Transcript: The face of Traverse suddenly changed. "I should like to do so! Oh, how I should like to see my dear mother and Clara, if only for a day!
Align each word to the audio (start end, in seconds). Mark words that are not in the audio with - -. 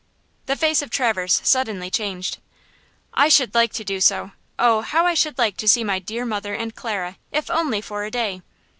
The 0.47 0.55
face 0.55 0.81
of 0.81 0.89
Traverse 0.89 1.41
suddenly 1.43 1.91
changed. 1.91 2.39
"I 3.13 3.29
should 3.29 3.53
like 3.53 3.71
to 3.73 3.83
do 3.83 4.01
so! 4.01 4.31
Oh, 4.57 4.81
how 4.81 5.05
I 5.05 5.13
should 5.13 5.37
like 5.37 5.57
to 5.57 5.67
see 5.67 5.83
my 5.83 5.99
dear 5.99 6.25
mother 6.25 6.55
and 6.55 6.73
Clara, 6.73 7.19
if 7.31 7.51
only 7.51 7.81
for 7.81 8.03
a 8.03 8.09
day! 8.09 8.41